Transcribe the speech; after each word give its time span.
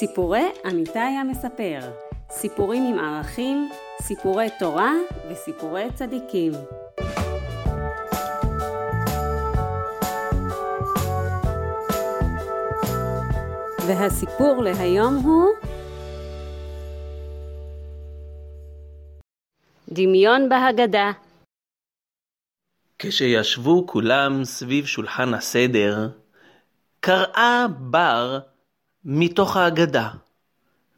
סיפורי 0.00 0.48
אמיתי 0.66 0.98
המספר, 0.98 1.78
סיפורים 2.30 2.82
עם 2.82 2.98
ערכים, 2.98 3.68
סיפורי 4.02 4.46
תורה 4.58 4.92
וסיפורי 5.30 5.86
צדיקים. 5.94 6.52
והסיפור 13.86 14.62
להיום 14.62 15.14
הוא 15.14 15.48
דמיון 19.88 20.48
בהגדה. 20.48 21.12
כשישבו 22.98 23.86
כולם 23.86 24.44
סביב 24.44 24.86
שולחן 24.86 25.34
הסדר, 25.34 26.08
קראה 27.00 27.66
בר 27.78 28.49
מתוך 29.04 29.56
ההגדה, 29.56 30.08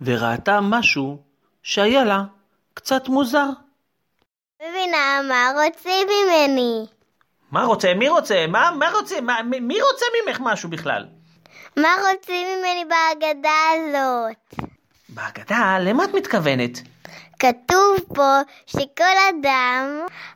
וראתה 0.01 0.61
משהו 0.61 1.19
שהיה 1.63 2.05
לה 2.05 2.23
קצת 2.75 3.09
מוזר. 3.09 3.47
מבינה 4.63 5.21
מה 5.29 5.53
רוצים 5.65 6.09
ממני? 6.09 6.87
מה 7.51 7.65
רוצה? 7.65 7.95
מי 7.95 8.09
רוצה? 8.09 8.47
מה, 8.49 8.71
מה 8.79 8.91
רוצה? 8.95 9.21
מה, 9.21 9.43
מי- 9.43 9.61
מי 9.61 9.75
רוצה 9.83 10.07
ממך 10.27 10.41
משהו 10.41 10.71
בכלל? 10.71 11.07
מה 11.77 11.89
רוצים 12.11 12.47
ממני 12.59 12.85
בהגדה 12.85 13.51
הזאת? 13.75 14.67
בהגדה, 15.09 15.79
למה 15.81 16.05
את 16.05 16.15
מתכוונת? 16.15 16.79
כתוב 17.39 17.99
פה 18.15 18.39
שכל 18.67 19.05
אדם 19.31 19.87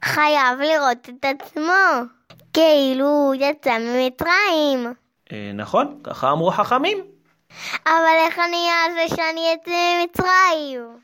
חייב 0.05 0.59
לראות 0.61 1.09
את 1.09 1.25
עצמו, 1.25 1.73
כאילו 2.53 3.07
הוא 3.07 3.35
יצא 3.35 3.79
ממצרים. 3.79 4.95
אה, 5.33 5.51
נכון, 5.55 6.01
ככה 6.05 6.31
אמרו 6.31 6.51
חכמים. 6.51 7.16
אבל 7.87 8.17
איך 8.27 8.39
אני 8.39 8.69
אעשה 8.71 9.17
שאני 9.17 9.55
אצא 9.55 9.71
ממצרים? 10.03 10.99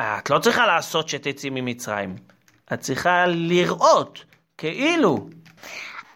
את 0.00 0.30
לא 0.30 0.38
צריכה 0.38 0.66
לעשות 0.66 1.08
שתצאי 1.08 1.50
ממצרים. 1.50 2.16
את 2.72 2.80
צריכה 2.80 3.26
לראות, 3.26 4.24
כאילו. 4.58 5.28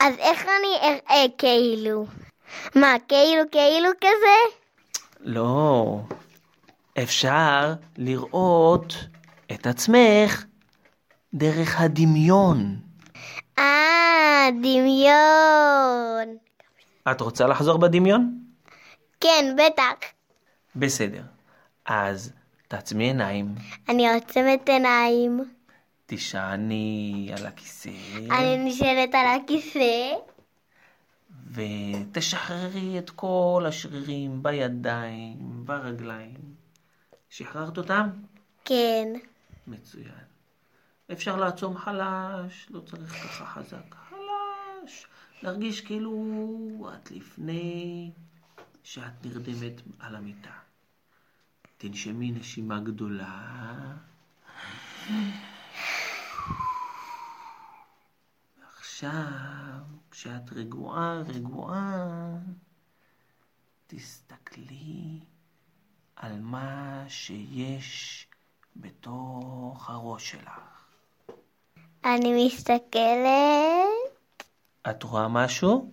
אז 0.00 0.14
איך 0.18 0.42
אני 0.42 0.88
אראה 0.88 1.24
כאילו? 1.38 2.06
מה, 2.74 2.94
כאילו 3.08 3.42
כאילו 3.52 3.88
כזה? 4.00 4.56
לא, 5.20 5.98
אפשר 7.02 7.72
לראות 7.98 8.94
את 9.52 9.66
עצמך 9.66 10.44
דרך 11.34 11.80
הדמיון. 11.80 12.77
אה, 13.58 14.48
דמיון. 14.62 16.36
את 17.10 17.20
רוצה 17.20 17.46
לחזור 17.46 17.78
בדמיון? 17.78 18.49
כן, 19.20 19.56
בטח. 19.56 20.08
בסדר. 20.76 21.22
אז 21.84 22.32
תעצמי 22.68 23.04
עיניים, 23.04 23.54
אני 23.88 24.14
עוצמת 24.14 24.68
עיניים. 24.68 25.54
תישעני 26.06 27.30
על 27.36 27.46
הכיסא, 27.46 27.90
אני 28.30 28.56
נשענת 28.64 29.14
על 29.14 29.27
הכיסא. 29.27 30.12
ותשחררי 31.52 32.98
את 32.98 33.10
כל 33.10 33.64
השרירים 33.68 34.42
בידיים, 34.42 35.36
ברגליים. 35.66 36.55
שחררת 37.30 37.78
אותם? 37.78 38.08
כן. 38.64 39.08
מצוין. 39.66 40.30
אפשר 41.12 41.36
לעצום 41.36 41.77
חלש, 41.77 42.66
לא 42.70 42.80
צריך 42.80 43.12
ככה 43.12 43.46
חזק. 43.46 43.94
חלש. 44.10 45.06
להרגיש 45.42 45.80
כאילו 45.80 46.90
את 46.94 47.10
לפני 47.10 48.10
שאת 48.92 49.24
נרדמת 49.24 49.80
על 49.98 50.16
המיטה. 50.16 50.50
תנשמי 51.78 52.30
נשימה 52.30 52.80
גדולה. 52.80 53.46
ועכשיו, 58.61 59.80
כשאת 60.11 60.52
רגועה, 60.52 61.23
רגועה, 61.28 62.30
תסתכלי 63.86 65.20
על 66.17 66.40
מה 66.40 67.05
שיש 67.08 68.27
בתוך 68.77 69.90
הראש 69.90 70.30
שלך. 70.30 70.84
אני 72.05 72.46
מסתכלת. 72.46 72.80
את 74.90 75.02
רואה 75.02 75.28
משהו? 75.28 75.92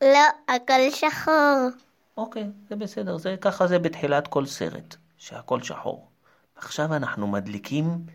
לא, 0.00 0.54
הכל 0.54 0.90
שחור. 0.90 1.87
אוקיי, 2.18 2.50
זה 2.68 2.76
בסדר, 2.76 3.18
זה 3.18 3.36
ככה 3.40 3.66
זה 3.66 3.78
בתחילת 3.78 4.28
כל 4.28 4.46
סרט, 4.46 4.96
שהכל 5.16 5.62
שחור. 5.62 6.08
עכשיו 6.56 6.94
אנחנו 6.94 7.26
מדליקים 7.26 8.06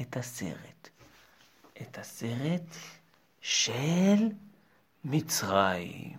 את 0.00 0.16
הסרט. 0.16 0.88
את 1.82 1.98
הסרט 1.98 2.76
של 3.40 4.28
מצרים. 5.04 6.18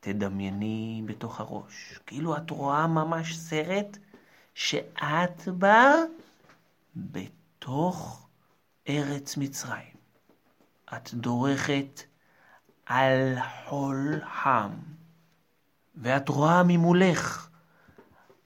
תדמייני 0.00 1.02
בתוך 1.06 1.40
הראש, 1.40 2.00
כאילו 2.06 2.36
את 2.36 2.50
רואה 2.50 2.86
ממש 2.86 3.36
סרט 3.38 3.98
שאת 4.54 5.48
בה 5.48 5.92
בתוך 6.96 8.28
ארץ 8.88 9.36
מצרים. 9.36 9.94
את 10.94 11.14
דורכת 11.14 12.02
על 12.86 13.36
חול 13.66 14.20
חם, 14.42 14.70
ואת 15.96 16.28
רואה 16.28 16.62
ממולך 16.62 17.48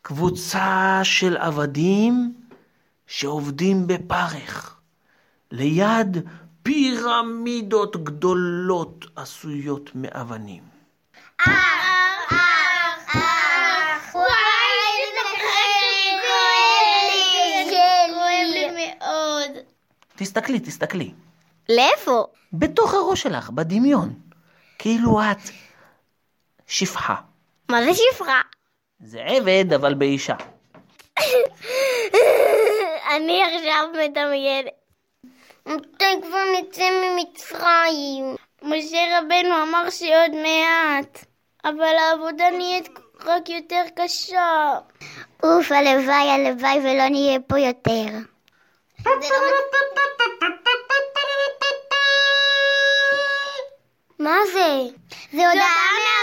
קבוצה 0.03 1.01
של 1.03 1.37
עבדים 1.37 2.35
שעובדים 3.07 3.87
בפרך, 3.87 4.81
ליד 5.51 6.29
פירמידות 6.63 8.05
גדולות 8.05 9.07
עשויות 9.17 9.91
מאבנים. 9.95 10.63
תסתכלי, 20.17 20.61
תסתכלי. 20.61 21.13
לאיפה? 21.69 22.27
בתוך 22.53 22.95
הראש 22.95 23.23
שלך, 23.23 23.51
בדמיון. 23.51 24.15
כאילו 24.79 25.21
את 25.23 25.51
שפחה. 26.67 27.15
מה 27.69 27.85
זה 27.85 27.91
שפחה? 27.95 28.41
זה 29.01 29.21
עבד, 29.25 29.73
אבל 29.73 29.95
באישה. 29.95 30.35
אני 33.17 33.43
עכשיו 33.45 33.89
מדמיינת. 33.93 34.69
מתי 35.67 36.05
כבר 36.23 36.43
נצא 36.59 36.89
ממצרים? 36.91 38.37
משה 38.63 39.19
רבנו 39.19 39.63
אמר 39.63 39.91
שעוד 39.91 40.31
מעט, 40.43 41.25
אבל 41.65 41.95
העבודה 41.99 42.51
נהיית 42.51 42.89
רק 43.25 43.49
יותר 43.49 43.83
קשה. 43.97 44.73
אוף, 45.43 45.73
הלוואי, 45.73 46.31
הלוואי 46.31 46.79
ולא 46.79 47.09
נהיה 47.09 47.39
פה 47.47 47.59
יותר. 47.59 48.07
מה 54.19 54.37
זה? 54.53 54.83
זה 55.33 55.49
הודעה 55.51 55.55
מהמלך! 55.55 56.14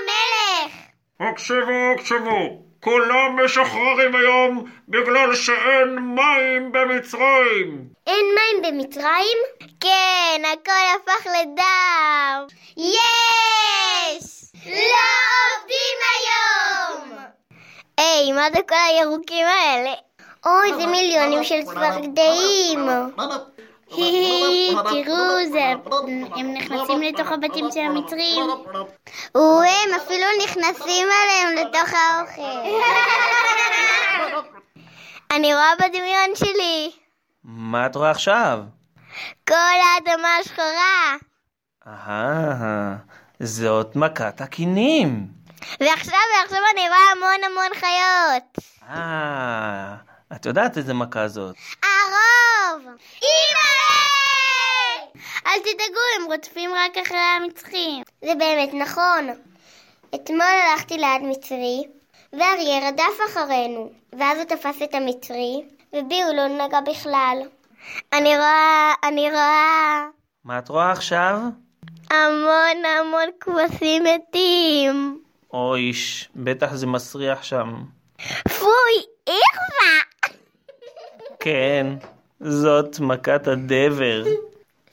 הקשיבו, 1.30 1.94
הקשיבו, 1.96 2.64
כולם 2.80 3.40
משוחררים 3.46 4.16
היום 4.16 4.66
בגלל 4.88 5.36
שאין 5.36 5.96
מים 6.00 6.72
במצרים. 6.72 7.88
אין 8.08 8.26
מים 8.36 8.62
במצרים? 8.62 9.38
כן, 9.80 10.42
הכל 10.54 10.72
הפך 10.96 11.28
לדם. 11.28 12.46
יש! 12.78 14.42
לא 14.66 15.04
עובדים 15.58 15.98
היום! 16.12 17.18
היי, 17.98 18.32
מה 18.32 18.48
זה 18.56 18.60
כל 18.70 18.76
הירוקים 18.90 19.46
האלה? 19.46 19.94
אוי, 20.46 20.74
זה 20.82 20.88
מיליונים 20.88 21.44
של 21.44 21.62
צפרדעים. 21.64 22.80
היי, 23.92 24.76
תראו, 24.84 25.52
זה... 25.52 25.74
הם 26.36 26.54
נכנסים 26.54 27.02
לתוך 27.02 27.32
הבתים 27.32 27.72
של 27.72 27.80
המצרים. 27.80 28.46
וואי, 29.36 29.70
הם 29.70 29.94
אפילו 30.04 30.26
נכנסים 30.44 31.08
עליהם 31.24 31.68
לתוך 31.68 31.94
האוכל. 31.94 32.42
אני 35.36 35.54
רואה 35.54 35.72
בדמיון 35.80 36.36
שלי. 36.36 36.92
מה 37.44 37.86
את 37.86 37.96
רואה 37.96 38.12
עכשיו? 38.12 38.60
כל 39.48 39.54
האדמה 39.56 40.28
השחורה. 40.42 41.16
אהה, 41.88 42.96
זאת 43.40 43.96
מכת 43.96 44.42
הכינים. 44.42 45.28
ועכשיו, 45.80 46.14
ועכשיו 46.40 46.60
אני 46.74 46.82
רואה 46.88 47.12
המון 47.16 47.52
המון 47.52 47.80
חיות. 47.80 48.66
אה, 48.90 49.96
את 50.36 50.46
יודעת 50.46 50.78
איזה 50.78 50.94
מכה 50.94 51.28
זאת. 51.28 51.56
הרוב! 51.84 52.82
אימא'לה! 53.22 54.02
אל 55.48 55.60
תדאגו, 55.60 56.00
הם 56.20 56.26
רודפים 56.26 56.72
רק 56.74 56.98
אחרי 56.98 57.18
המצחים. 57.18 58.04
זה 58.26 58.36
באמת 58.36 58.74
נכון. 58.74 59.30
אתמול 60.16 60.42
הלכתי 60.42 60.98
ליד 60.98 61.22
מצרי, 61.22 61.84
ואריה 62.34 62.88
רדף 62.88 63.18
אחרינו. 63.32 63.92
ואז 64.20 64.38
הוא 64.38 64.46
תפס 64.46 64.82
את 64.84 64.96
המצרי, 64.96 65.64
ובי 65.94 66.22
הוא 66.22 66.34
לא 66.34 66.48
נגע 66.48 66.80
בכלל. 66.82 67.38
אני 68.14 68.38
רואה, 68.38 68.94
אני 69.04 69.32
רואה 69.32 70.06
מה 70.46 70.60
את 70.60 70.70
רואה 70.70 70.92
עכשיו? 70.92 71.40
המון 72.12 72.86
המון 72.86 73.30
כבשים 73.40 74.04
מתים. 74.04 75.24
אויש, 75.54 76.30
בטח 76.36 76.74
זה 76.74 76.88
מסריח 76.88 77.44
שם. 77.44 77.74
פוי, 78.60 79.06
איכווה! 79.28 80.21
כן, 81.44 81.88
זאת 82.40 83.00
מכת 83.00 83.48
הדבר. 83.48 84.24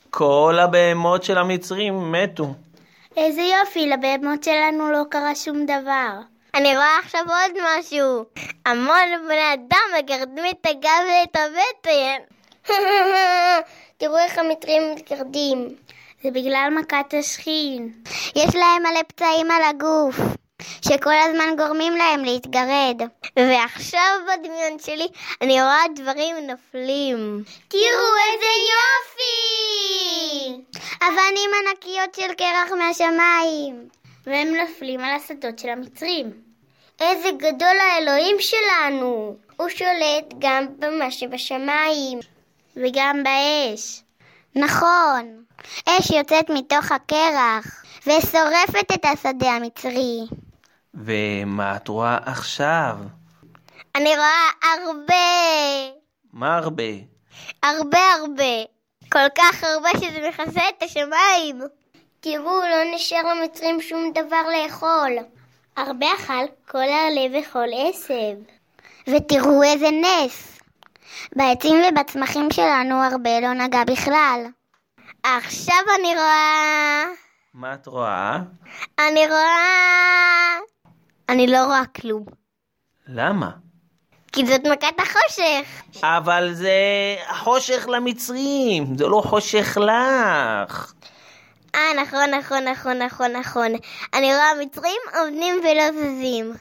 כל 0.09 0.55
הבהמות 0.61 1.23
של 1.23 1.37
המצרים 1.37 2.11
מתו. 2.11 2.53
איזה 3.17 3.41
יופי, 3.41 3.87
לבהמות 3.87 4.43
שלנו 4.43 4.91
לא 4.91 5.03
קרה 5.09 5.35
שום 5.35 5.65
דבר. 5.65 6.09
אני 6.55 6.75
רואה 6.75 6.99
עכשיו 7.03 7.21
עוד 7.21 7.57
משהו. 7.63 8.25
המון 8.65 9.25
בני 9.25 9.53
אדם 9.53 9.97
מגרדים 9.97 10.45
את 10.49 10.65
הגב 10.65 11.01
ואת 11.09 11.35
הבטן. 11.35 12.17
תראו 13.97 14.17
איך 14.17 14.37
המצרים 14.37 14.81
מתגרדים. 14.95 15.75
זה 16.23 16.31
בגלל 16.31 16.69
מכת 16.79 17.13
השכין. 17.19 17.93
יש 18.35 18.55
להם 18.55 18.83
מלא 18.83 19.03
פצעים 19.07 19.51
על 19.51 19.61
הגוף, 19.69 20.19
שכל 20.61 21.13
הזמן 21.13 21.55
גורמים 21.57 21.93
להם 21.95 22.23
להתגרד. 22.23 23.01
ועכשיו 23.37 24.17
בדמיון 24.27 24.79
שלי 24.79 25.07
אני 25.41 25.61
רואה 25.61 25.83
דברים 25.95 26.35
נופלים. 26.35 27.43
תראו 27.67 28.09
איזה 28.33 28.51
יופי! 28.71 29.29
אבנים 31.01 31.49
ענקיות 31.59 32.15
של 32.15 32.33
קרח 32.33 32.71
מהשמיים. 32.77 33.87
והם 34.27 34.55
נופלים 34.55 34.99
על 34.99 35.15
השדות 35.15 35.59
של 35.59 35.69
המצרים. 35.69 36.31
איזה 37.01 37.29
גדול 37.37 37.77
האלוהים 37.79 38.35
שלנו! 38.39 39.35
הוא 39.57 39.69
שולט 39.69 40.33
גם 40.39 40.65
במה 40.79 41.11
שבשמיים. 41.11 42.19
וגם 42.75 43.23
באש. 43.23 44.01
נכון. 44.55 45.43
אש 45.85 46.09
יוצאת 46.09 46.49
מתוך 46.49 46.91
הקרח, 46.91 47.83
ושורפת 48.07 48.91
את 48.93 49.05
השדה 49.05 49.51
המצרי. 49.51 50.19
ומה 50.93 51.75
את 51.75 51.87
רואה 51.87 52.17
עכשיו? 52.25 52.97
אני 53.95 54.09
רואה 54.15 54.49
הרבה, 54.63 55.13
מה 56.33 56.57
הרבה? 56.57 56.83
הרבה 57.63 58.13
הרבה. 58.13 58.63
כל 59.11 59.29
כך 59.37 59.63
הרבה 59.63 59.89
שזה 59.95 60.29
מכסה 60.29 60.61
את 60.69 60.83
השמיים. 60.83 61.61
תראו, 62.19 62.61
לא 62.61 62.95
נשאר 62.95 63.33
למצרים 63.33 63.81
שום 63.81 64.11
דבר 64.13 64.41
לאכול. 64.57 65.11
הרבה 65.77 66.05
אכל 66.15 66.45
כל 66.67 66.77
העלה 66.77 67.39
וכל 67.39 67.67
עשב. 67.75 68.37
ותראו 69.07 69.63
איזה 69.63 69.87
נס. 69.91 70.59
בעצים 71.35 71.75
ובצמחים 71.75 72.51
שלנו 72.51 73.03
הרבה 73.03 73.39
לא 73.39 73.53
נגע 73.53 73.83
בכלל. 73.83 74.45
עכשיו 75.23 75.83
אני 75.99 76.15
רואה... 76.15 77.05
מה 77.53 77.73
את 77.73 77.87
רואה? 77.87 78.39
אני 78.99 79.27
רואה... 79.27 80.57
אני 81.29 81.47
לא 81.47 81.57
רואה 81.65 81.85
כלום. 82.01 82.25
למה? 83.07 83.49
כי 84.31 84.45
זאת 84.45 84.61
מכת 84.65 84.99
החושך. 84.99 85.81
אבל 86.03 86.53
זה 86.53 86.71
חושך 87.29 87.87
למצרים, 87.87 88.97
זה 88.97 89.07
לא 89.07 89.21
חושך 89.25 89.77
לך. 89.77 90.93
אה, 91.75 91.93
נכון, 92.01 92.29
נכון, 92.39 92.63
נכון, 92.67 92.97
נכון, 93.01 93.31
נכון. 93.31 93.71
אני 94.13 94.35
רואה 94.35 94.65
מצרים 94.65 95.01
עומדים 95.19 95.55
ולא 95.63 95.91
זזים. 95.91 96.53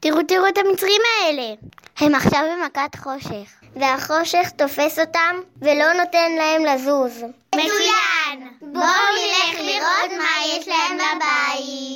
תראו, 0.00 0.22
תראו 0.28 0.48
את 0.48 0.58
המצרים 0.58 1.02
האלה. 1.20 1.54
הם 1.98 2.14
עכשיו 2.14 2.40
במכת 2.52 2.96
חושך. 2.96 3.62
והחושך 3.76 4.50
תופס 4.56 4.98
אותם 4.98 5.36
ולא 5.62 5.92
נותן 5.92 6.32
להם 6.38 6.64
לזוז. 6.64 7.24
מצוין! 7.54 8.48
בואו 8.60 8.82
נלך 9.16 9.60
לראות 9.60 10.18
מה 10.18 10.46
יש 10.46 10.68
להם 10.68 10.96
בבית. 10.96 11.91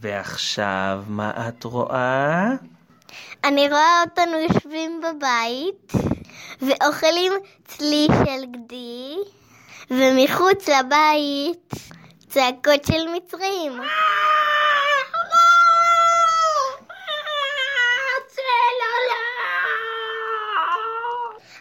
ועכשיו 0.00 1.04
מה 1.08 1.48
את 1.48 1.64
רואה? 1.64 2.48
אני 3.44 3.68
רואה 3.68 4.02
אותנו 4.04 4.38
יושבים 4.38 5.00
בבית 5.00 5.92
ואוכלים 6.62 7.32
צלי 7.64 8.06
של 8.24 8.44
גדי 8.46 9.16
ומחוץ 9.90 10.68
לבית 10.68 11.70
צעקות 12.28 12.84
של 12.84 13.08
מצרים. 13.16 13.72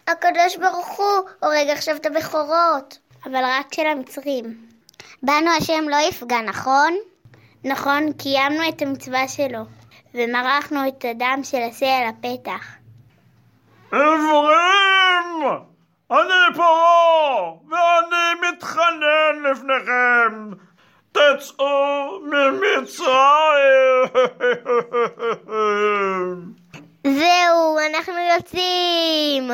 הקדוש 0.08 0.58
ברוך 0.58 0.88
הוא 0.88 1.30
הורג 1.44 1.70
עכשיו 1.70 1.96
את 1.96 2.06
הבכורות. 2.06 2.98
אבל 3.26 3.44
רק 3.44 3.74
של 3.74 3.88
המצרים. 3.88 4.68
בנו 5.24 5.52
השם 5.58 5.90
לא 5.90 5.96
יפגע, 6.10 6.42
נכון? 6.42 6.98
נכון, 7.66 8.14
קיימנו 8.14 8.70
את 8.70 8.82
המצווה 8.82 9.28
שלו, 9.28 9.60
ומרחנו 10.14 10.88
את 10.88 11.06
הדם 11.10 11.40
של 11.44 11.58
השה 11.70 11.98
על 11.98 12.04
הפתח. 12.10 12.66
עברים! 13.92 15.42
אני 16.12 16.56
פרעה, 16.56 17.54
ואני 17.70 18.50
מתחנן 18.50 19.52
לפניכם. 19.52 20.50
תצאו 21.12 22.20
ממצרים! 22.22 23.06
זהו, 27.08 27.78
אנחנו 27.90 28.14
יוצאים! 28.36 29.52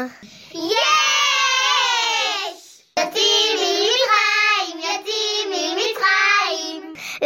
יש! 0.54 1.21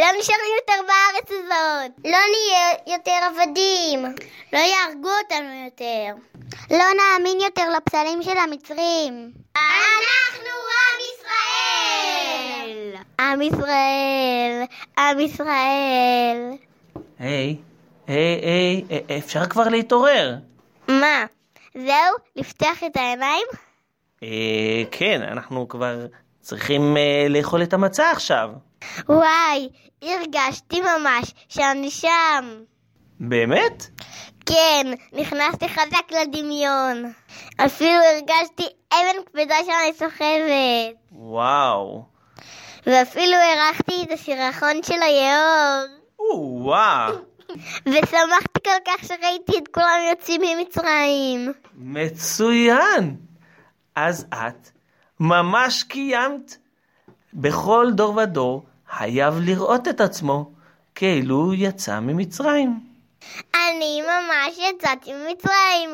לא 0.06 0.12
נשארים 0.18 0.54
יותר 0.56 0.82
בארץ 0.86 1.30
הזאת! 1.30 1.92
לא 2.04 2.18
נהיה 2.32 2.96
יותר 2.96 3.12
עבדים! 3.26 4.04
לא 4.52 4.58
יהרגו 4.58 5.08
אותנו 5.22 5.64
יותר! 5.64 6.14
לא 6.70 6.84
נאמין 6.96 7.40
יותר 7.40 7.62
לפסלים 7.76 8.22
של 8.22 8.38
המצרים! 8.38 9.32
אנחנו 9.56 10.50
עם 10.78 10.98
ישראל! 11.14 12.96
עם 13.18 13.42
ישראל! 13.42 14.64
עם 14.98 15.20
ישראל! 15.20 16.50
היי, 17.18 17.56
היי, 18.06 18.40
היי, 18.42 19.18
אפשר 19.18 19.46
כבר 19.46 19.68
להתעורר. 19.68 20.34
מה? 20.88 21.24
זהו? 21.74 22.14
לפתוח 22.36 22.84
את 22.86 22.96
העיניים? 22.96 23.46
אה, 24.22 24.82
כן, 24.90 25.22
אנחנו 25.22 25.68
כבר 25.68 26.06
צריכים 26.46 26.96
אה, 26.96 27.26
לאכול 27.28 27.62
את 27.62 27.72
המצה 27.72 28.10
עכשיו. 28.10 28.50
וואי, 29.08 29.68
הרגשתי 30.02 30.80
ממש 30.80 31.34
שאני 31.48 31.90
שם. 31.90 32.62
באמת? 33.20 33.86
כן, 34.46 34.86
נכנסתי 35.12 35.68
חזק 35.68 36.12
לדמיון. 36.20 37.12
אפילו 37.56 38.00
הרגשתי 38.14 38.62
אבן 38.92 39.22
כבדה 39.26 39.54
שאני 39.66 39.92
סוחבת. 39.92 40.96
וואו. 41.12 42.04
ואפילו 42.86 43.36
הרחתי 43.36 44.02
את 44.02 44.12
הסירחון 44.12 44.82
של 44.82 45.02
היאור. 45.02 45.86
או, 46.18 46.58
וואו. 46.62 47.14
ושמחתי 47.86 48.60
כל 48.64 48.70
כך 48.84 49.04
שראיתי 49.04 49.58
את 49.58 49.68
כולם 49.68 50.00
יוצאים 50.10 50.40
ממצרים. 50.40 51.52
מצוין. 51.76 53.16
אז 53.96 54.26
את 54.34 54.75
ממש 55.20 55.82
קיימת. 55.82 56.56
בכל 57.34 57.86
דור 57.94 58.16
ודור 58.16 58.62
חייב 58.90 59.34
לראות 59.40 59.88
את 59.88 60.00
עצמו 60.00 60.50
כאילו 60.94 61.54
יצא 61.54 62.00
ממצרים. 62.00 62.80
אני 63.54 64.02
ממש 64.02 64.58
יצאתי 64.58 65.12
ממצרים. 65.12 65.90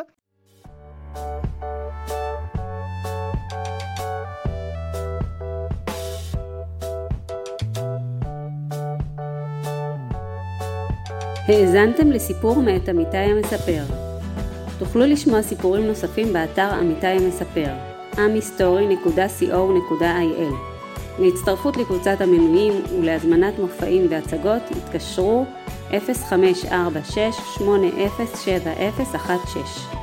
האזנתם 11.48 12.10
לסיפור 12.10 12.62
מאת 12.62 12.88
עמיתי 12.88 13.16
המספר. 13.16 13.82
תוכלו 14.78 15.06
לשמוע 15.06 15.42
סיפורים 15.42 15.86
נוספים 15.86 16.32
באתר 16.32 16.74
עמיתי 16.74 17.06
המספר, 17.06 17.91
amhistory.co.il. 18.14 20.72
להצטרפות 21.18 21.76
לקבוצת 21.76 22.20
המנויים 22.20 22.72
ולהזמנת 23.00 23.58
מופעים 23.58 24.06
והצגות 24.10 24.62
התקשרו 24.70 25.44
0546 25.90 27.18
807016 27.58 30.01